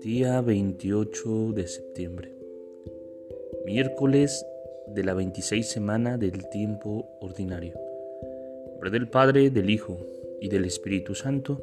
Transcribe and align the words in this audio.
Día 0.00 0.40
28 0.40 1.52
de 1.52 1.66
septiembre, 1.66 2.32
miércoles 3.66 4.46
de 4.86 5.04
la 5.04 5.12
26 5.12 5.68
semana 5.68 6.16
del 6.16 6.48
tiempo 6.48 7.10
ordinario. 7.20 7.74
En 8.64 8.70
nombre 8.72 8.90
del 8.90 9.08
Padre, 9.10 9.50
del 9.50 9.68
Hijo 9.68 9.98
y 10.40 10.48
del 10.48 10.64
Espíritu 10.64 11.14
Santo. 11.14 11.62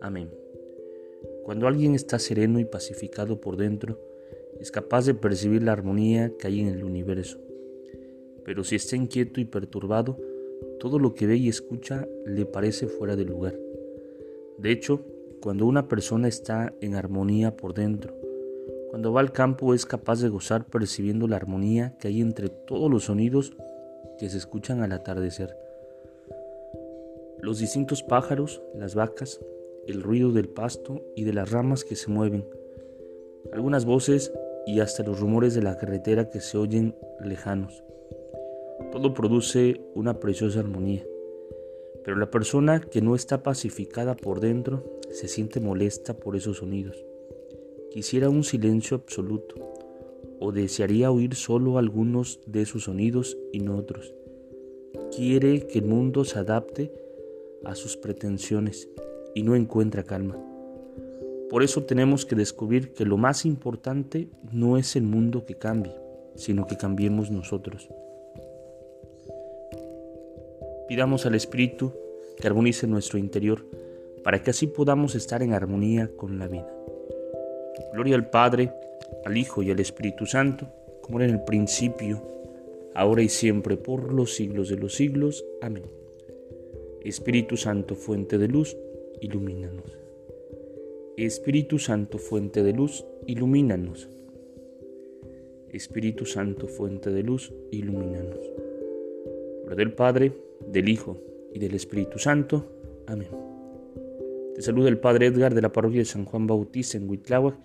Amén. 0.00 0.30
Cuando 1.44 1.66
alguien 1.66 1.94
está 1.94 2.18
sereno 2.18 2.58
y 2.58 2.64
pacificado 2.64 3.38
por 3.38 3.58
dentro, 3.58 4.00
es 4.58 4.70
capaz 4.70 5.04
de 5.04 5.12
percibir 5.12 5.62
la 5.62 5.72
armonía 5.72 6.32
que 6.38 6.46
hay 6.46 6.60
en 6.60 6.68
el 6.68 6.84
universo. 6.84 7.51
Pero 8.44 8.64
si 8.64 8.76
está 8.76 8.96
inquieto 8.96 9.40
y 9.40 9.44
perturbado, 9.44 10.18
todo 10.78 10.98
lo 10.98 11.14
que 11.14 11.26
ve 11.26 11.36
y 11.36 11.48
escucha 11.48 12.06
le 12.26 12.44
parece 12.44 12.86
fuera 12.86 13.16
de 13.16 13.24
lugar. 13.24 13.54
De 14.58 14.70
hecho, 14.70 15.04
cuando 15.40 15.66
una 15.66 15.88
persona 15.88 16.28
está 16.28 16.72
en 16.80 16.94
armonía 16.94 17.56
por 17.56 17.74
dentro, 17.74 18.14
cuando 18.90 19.12
va 19.12 19.20
al 19.20 19.32
campo 19.32 19.74
es 19.74 19.86
capaz 19.86 20.20
de 20.20 20.28
gozar 20.28 20.66
percibiendo 20.66 21.26
la 21.26 21.36
armonía 21.36 21.96
que 21.98 22.08
hay 22.08 22.20
entre 22.20 22.48
todos 22.48 22.90
los 22.90 23.04
sonidos 23.04 23.52
que 24.18 24.28
se 24.28 24.36
escuchan 24.36 24.82
al 24.82 24.92
atardecer. 24.92 25.56
Los 27.40 27.58
distintos 27.58 28.02
pájaros, 28.02 28.62
las 28.74 28.94
vacas, 28.94 29.40
el 29.86 30.02
ruido 30.02 30.30
del 30.30 30.48
pasto 30.48 31.02
y 31.16 31.24
de 31.24 31.32
las 31.32 31.50
ramas 31.50 31.84
que 31.84 31.96
se 31.96 32.10
mueven, 32.10 32.44
algunas 33.52 33.84
voces 33.84 34.32
y 34.66 34.80
hasta 34.80 35.02
los 35.02 35.18
rumores 35.18 35.54
de 35.54 35.62
la 35.62 35.76
carretera 35.76 36.30
que 36.30 36.40
se 36.40 36.58
oyen 36.58 36.94
lejanos. 37.20 37.82
Todo 38.90 39.14
produce 39.14 39.80
una 39.94 40.20
preciosa 40.20 40.60
armonía. 40.60 41.04
Pero 42.04 42.16
la 42.16 42.30
persona 42.30 42.80
que 42.80 43.00
no 43.00 43.14
está 43.14 43.42
pacificada 43.42 44.16
por 44.16 44.40
dentro 44.40 44.84
se 45.10 45.28
siente 45.28 45.60
molesta 45.60 46.14
por 46.14 46.36
esos 46.36 46.58
sonidos. 46.58 47.04
Quisiera 47.90 48.28
un 48.28 48.42
silencio 48.42 48.96
absoluto 48.96 49.54
o 50.40 50.50
desearía 50.50 51.10
oír 51.10 51.34
solo 51.34 51.78
algunos 51.78 52.40
de 52.46 52.62
esos 52.62 52.84
sonidos 52.84 53.38
y 53.52 53.60
no 53.60 53.76
otros. 53.76 54.14
Quiere 55.14 55.66
que 55.66 55.78
el 55.78 55.84
mundo 55.84 56.24
se 56.24 56.38
adapte 56.38 56.92
a 57.64 57.74
sus 57.74 57.96
pretensiones 57.96 58.88
y 59.34 59.42
no 59.42 59.54
encuentra 59.54 60.02
calma. 60.02 60.36
Por 61.48 61.62
eso 61.62 61.84
tenemos 61.84 62.24
que 62.24 62.34
descubrir 62.34 62.92
que 62.94 63.04
lo 63.04 63.18
más 63.18 63.44
importante 63.44 64.28
no 64.52 64.78
es 64.78 64.96
el 64.96 65.02
mundo 65.02 65.44
que 65.44 65.56
cambie, 65.56 65.94
sino 66.34 66.66
que 66.66 66.78
cambiemos 66.78 67.30
nosotros. 67.30 67.88
Pidamos 70.92 71.24
al 71.24 71.34
Espíritu 71.34 71.94
que 72.38 72.46
armonice 72.46 72.86
nuestro 72.86 73.18
interior 73.18 73.64
para 74.22 74.42
que 74.42 74.50
así 74.50 74.66
podamos 74.66 75.14
estar 75.14 75.42
en 75.42 75.54
armonía 75.54 76.10
con 76.18 76.38
la 76.38 76.48
vida. 76.48 76.70
Gloria 77.94 78.14
al 78.14 78.28
Padre, 78.28 78.74
al 79.24 79.34
Hijo 79.34 79.62
y 79.62 79.70
al 79.70 79.80
Espíritu 79.80 80.26
Santo, 80.26 80.68
como 81.00 81.18
era 81.18 81.30
en 81.30 81.36
el 81.36 81.44
principio, 81.44 82.20
ahora 82.94 83.22
y 83.22 83.30
siempre, 83.30 83.78
por 83.78 84.12
los 84.12 84.34
siglos 84.34 84.68
de 84.68 84.76
los 84.76 84.94
siglos. 84.94 85.46
Amén. 85.62 85.84
Espíritu 87.00 87.56
Santo, 87.56 87.94
fuente 87.94 88.36
de 88.36 88.48
luz, 88.48 88.76
ilumínanos. 89.22 89.96
Espíritu 91.16 91.78
Santo, 91.78 92.18
fuente 92.18 92.62
de 92.62 92.74
luz, 92.74 93.06
ilumínanos. 93.26 94.10
Espíritu 95.70 96.26
Santo, 96.26 96.68
fuente 96.68 97.08
de 97.08 97.22
luz, 97.22 97.50
ilumínanos. 97.70 98.44
Gloria 99.64 99.76
del 99.86 99.94
Padre, 99.94 100.51
del 100.68 100.88
Hijo 100.88 101.18
y 101.52 101.58
del 101.58 101.74
Espíritu 101.74 102.18
Santo. 102.18 102.66
Amén. 103.06 103.28
Te 104.54 104.62
saluda 104.62 104.88
el 104.88 104.98
Padre 104.98 105.26
Edgar 105.26 105.54
de 105.54 105.62
la 105.62 105.72
parroquia 105.72 106.00
de 106.00 106.04
San 106.04 106.24
Juan 106.24 106.46
Bautista 106.46 106.98
en 106.98 107.08
Huitláhuac, 107.08 107.56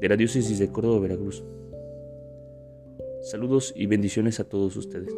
de 0.00 0.08
la 0.08 0.16
diócesis 0.16 0.58
de 0.58 0.68
Córdoba, 0.70 1.00
Veracruz. 1.00 1.44
Saludos 3.22 3.72
y 3.76 3.86
bendiciones 3.86 4.40
a 4.40 4.44
todos 4.44 4.76
ustedes. 4.76 5.14